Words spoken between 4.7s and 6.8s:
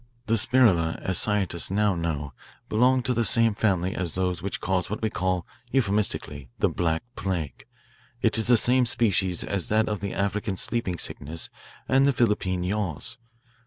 what we call, euphemistically, the